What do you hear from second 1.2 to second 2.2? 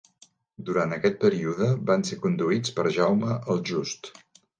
període, van ser